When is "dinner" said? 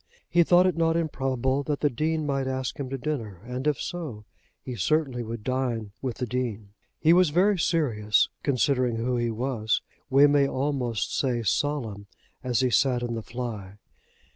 2.97-3.39